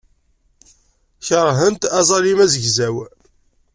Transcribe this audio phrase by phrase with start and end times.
[1.27, 2.95] Keṛhent aẓalim azegzaw.